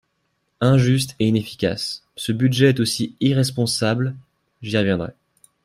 Injuste 0.61 1.15
et 1.19 1.27
inefficace, 1.27 2.01
ce 2.15 2.31
budget 2.31 2.69
est 2.69 2.79
aussi 2.79 3.15
irresponsable, 3.19 4.15
j’y 4.63 4.75
reviendrai. 4.75 5.11